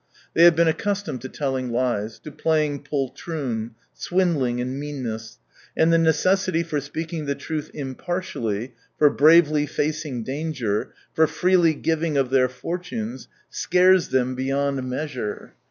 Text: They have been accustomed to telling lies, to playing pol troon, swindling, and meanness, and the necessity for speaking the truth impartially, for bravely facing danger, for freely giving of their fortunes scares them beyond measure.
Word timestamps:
They 0.33 0.45
have 0.45 0.55
been 0.55 0.67
accustomed 0.67 1.21
to 1.21 1.29
telling 1.29 1.69
lies, 1.71 2.17
to 2.21 2.31
playing 2.31 2.81
pol 2.85 3.09
troon, 3.09 3.75
swindling, 3.93 4.59
and 4.59 4.79
meanness, 4.79 5.37
and 5.77 5.93
the 5.93 5.99
necessity 5.99 6.63
for 6.63 6.81
speaking 6.81 7.25
the 7.27 7.35
truth 7.35 7.69
impartially, 7.75 8.73
for 8.97 9.11
bravely 9.11 9.67
facing 9.67 10.23
danger, 10.23 10.91
for 11.13 11.27
freely 11.27 11.75
giving 11.75 12.17
of 12.17 12.31
their 12.31 12.49
fortunes 12.49 13.27
scares 13.51 14.09
them 14.09 14.33
beyond 14.33 14.81
measure. 14.89 15.53